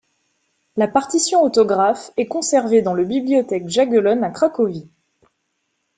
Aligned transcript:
La 0.77 0.87
partition 0.87 1.43
autographe 1.43 2.09
est 2.17 2.25
conservée 2.25 2.81
dans 2.81 2.95
le 2.95 3.05
Bibliothèque 3.05 3.69
Jagellonne 3.69 4.23
à 4.23 4.31
Cracovie. 4.31 4.89